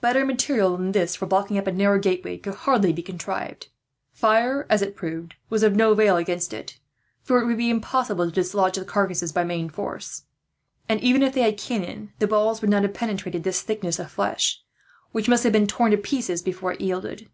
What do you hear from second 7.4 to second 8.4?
it would be impossible to